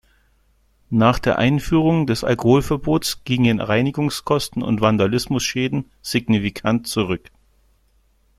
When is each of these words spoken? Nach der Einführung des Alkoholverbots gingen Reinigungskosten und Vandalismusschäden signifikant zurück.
Nach 0.89 1.19
der 1.19 1.37
Einführung 1.37 2.07
des 2.07 2.23
Alkoholverbots 2.23 3.23
gingen 3.23 3.59
Reinigungskosten 3.61 4.63
und 4.63 4.81
Vandalismusschäden 4.81 5.91
signifikant 6.01 6.87
zurück. 6.87 7.29